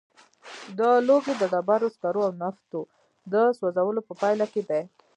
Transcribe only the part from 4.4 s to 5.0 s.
کې دی.